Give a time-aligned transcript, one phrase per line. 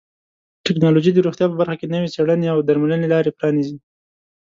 [0.65, 3.77] ټکنالوژي د روغتیا په برخه کې نوې څیړنې او درملنې لارې پرانیزي.